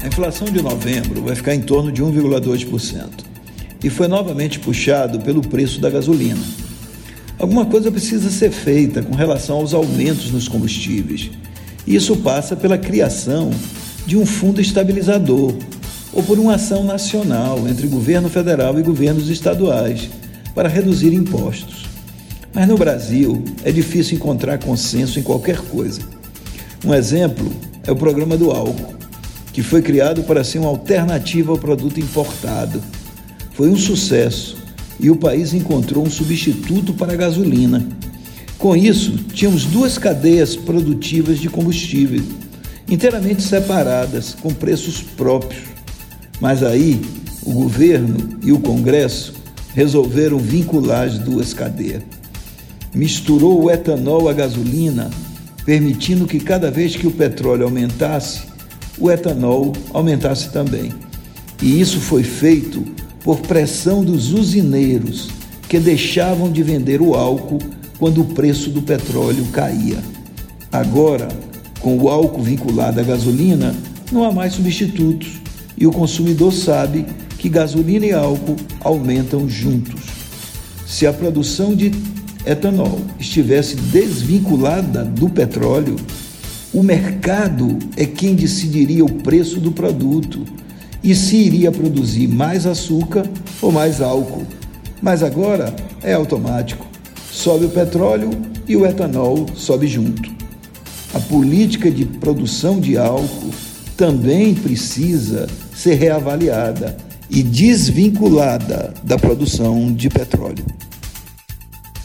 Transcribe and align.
A 0.00 0.06
inflação 0.06 0.46
de 0.46 0.62
novembro 0.62 1.22
vai 1.22 1.34
ficar 1.34 1.56
em 1.56 1.60
torno 1.60 1.90
de 1.90 2.02
1,2% 2.02 3.04
e 3.82 3.90
foi 3.90 4.06
novamente 4.06 4.60
puxado 4.60 5.18
pelo 5.18 5.42
preço 5.42 5.80
da 5.80 5.90
gasolina. 5.90 6.40
Alguma 7.36 7.66
coisa 7.66 7.90
precisa 7.90 8.30
ser 8.30 8.52
feita 8.52 9.02
com 9.02 9.14
relação 9.16 9.56
aos 9.56 9.74
aumentos 9.74 10.30
nos 10.30 10.46
combustíveis. 10.46 11.30
Isso 11.84 12.16
passa 12.16 12.54
pela 12.54 12.78
criação 12.78 13.50
de 14.06 14.16
um 14.16 14.24
fundo 14.24 14.60
estabilizador 14.60 15.52
ou 16.12 16.22
por 16.22 16.38
uma 16.38 16.54
ação 16.54 16.84
nacional 16.84 17.68
entre 17.68 17.88
governo 17.88 18.28
federal 18.28 18.78
e 18.78 18.84
governos 18.84 19.28
estaduais 19.28 20.08
para 20.54 20.68
reduzir 20.68 21.12
impostos. 21.12 21.86
Mas 22.54 22.68
no 22.68 22.78
Brasil 22.78 23.44
é 23.64 23.72
difícil 23.72 24.16
encontrar 24.16 24.58
consenso 24.58 25.18
em 25.18 25.24
qualquer 25.24 25.58
coisa. 25.58 26.02
Um 26.84 26.94
exemplo 26.94 27.50
é 27.84 27.90
o 27.90 27.96
programa 27.96 28.36
do 28.36 28.52
álcool 28.52 28.97
que 29.58 29.62
foi 29.64 29.82
criado 29.82 30.22
para 30.22 30.44
ser 30.44 30.60
uma 30.60 30.68
alternativa 30.68 31.50
ao 31.50 31.58
produto 31.58 31.98
importado. 31.98 32.80
Foi 33.54 33.68
um 33.68 33.76
sucesso 33.76 34.56
e 35.00 35.10
o 35.10 35.16
país 35.16 35.52
encontrou 35.52 36.06
um 36.06 36.08
substituto 36.08 36.94
para 36.94 37.12
a 37.12 37.16
gasolina. 37.16 37.84
Com 38.56 38.76
isso, 38.76 39.16
tínhamos 39.34 39.64
duas 39.64 39.98
cadeias 39.98 40.54
produtivas 40.54 41.40
de 41.40 41.48
combustível, 41.48 42.22
inteiramente 42.88 43.42
separadas, 43.42 44.32
com 44.32 44.54
preços 44.54 45.02
próprios. 45.02 45.64
Mas 46.40 46.62
aí, 46.62 47.00
o 47.42 47.52
governo 47.52 48.38
e 48.44 48.52
o 48.52 48.60
Congresso 48.60 49.34
resolveram 49.74 50.38
vincular 50.38 51.08
as 51.08 51.18
duas 51.18 51.52
cadeias. 51.52 52.04
Misturou 52.94 53.64
o 53.64 53.68
etanol 53.72 54.28
à 54.28 54.32
gasolina, 54.32 55.10
permitindo 55.64 56.28
que 56.28 56.38
cada 56.38 56.70
vez 56.70 56.94
que 56.94 57.08
o 57.08 57.10
petróleo 57.10 57.64
aumentasse, 57.64 58.46
o 59.00 59.10
etanol 59.10 59.72
aumentasse 59.92 60.50
também. 60.50 60.92
E 61.62 61.80
isso 61.80 62.00
foi 62.00 62.22
feito 62.22 62.84
por 63.22 63.40
pressão 63.40 64.04
dos 64.04 64.32
usineiros, 64.32 65.28
que 65.68 65.78
deixavam 65.78 66.50
de 66.50 66.62
vender 66.62 67.00
o 67.00 67.14
álcool 67.14 67.58
quando 67.98 68.22
o 68.22 68.24
preço 68.24 68.70
do 68.70 68.80
petróleo 68.80 69.44
caía. 69.52 69.98
Agora, 70.72 71.28
com 71.80 71.96
o 71.98 72.08
álcool 72.08 72.42
vinculado 72.42 73.00
à 73.00 73.02
gasolina, 73.02 73.74
não 74.10 74.24
há 74.24 74.32
mais 74.32 74.54
substitutos 74.54 75.40
e 75.76 75.86
o 75.86 75.92
consumidor 75.92 76.52
sabe 76.52 77.06
que 77.38 77.48
gasolina 77.48 78.06
e 78.06 78.12
álcool 78.12 78.56
aumentam 78.80 79.48
juntos. 79.48 80.00
Se 80.86 81.06
a 81.06 81.12
produção 81.12 81.74
de 81.74 81.92
etanol 82.44 83.00
estivesse 83.18 83.76
desvinculada 83.76 85.04
do 85.04 85.28
petróleo, 85.28 85.96
o 86.72 86.82
mercado 86.82 87.78
é 87.96 88.04
quem 88.04 88.34
decidiria 88.34 89.04
o 89.04 89.12
preço 89.12 89.58
do 89.58 89.72
produto 89.72 90.44
e 91.02 91.14
se 91.14 91.36
iria 91.36 91.72
produzir 91.72 92.28
mais 92.28 92.66
açúcar 92.66 93.26
ou 93.62 93.72
mais 93.72 94.02
álcool. 94.02 94.46
Mas 95.00 95.22
agora 95.22 95.74
é 96.02 96.12
automático. 96.12 96.86
Sobe 97.32 97.64
o 97.66 97.70
petróleo 97.70 98.30
e 98.66 98.76
o 98.76 98.84
etanol 98.84 99.46
sobe 99.54 99.86
junto. 99.86 100.30
A 101.14 101.20
política 101.20 101.90
de 101.90 102.04
produção 102.04 102.78
de 102.78 102.98
álcool 102.98 103.50
também 103.96 104.54
precisa 104.54 105.46
ser 105.74 105.94
reavaliada 105.94 106.96
e 107.30 107.42
desvinculada 107.42 108.92
da 109.02 109.18
produção 109.18 109.92
de 109.92 110.10
petróleo. 110.10 110.64